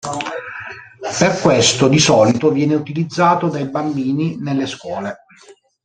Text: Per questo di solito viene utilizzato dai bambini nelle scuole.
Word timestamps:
Per 1.19 1.39
questo 1.41 1.87
di 1.87 1.99
solito 1.99 2.49
viene 2.49 2.73
utilizzato 2.73 3.49
dai 3.49 3.69
bambini 3.69 4.35
nelle 4.39 4.65
scuole. 4.65 5.15